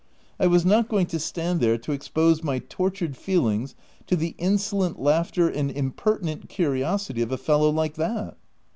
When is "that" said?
7.97-8.35